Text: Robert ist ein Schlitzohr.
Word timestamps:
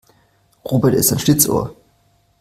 Robert 0.65 0.95
ist 0.95 1.13
ein 1.13 1.19
Schlitzohr. 1.19 1.75